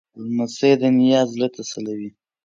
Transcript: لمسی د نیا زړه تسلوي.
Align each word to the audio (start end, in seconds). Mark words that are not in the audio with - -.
لمسی 0.29 0.71
د 0.81 0.83
نیا 0.99 1.21
زړه 1.33 1.47
تسلوي. 1.55 2.09